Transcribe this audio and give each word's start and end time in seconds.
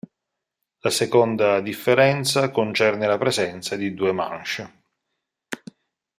La 0.79 0.89
seconda 0.89 1.59
differenza 1.61 2.49
concerne 2.49 3.05
la 3.05 3.19
presenza 3.19 3.75
di 3.75 3.93
due 3.93 4.11
manche. 4.11 4.83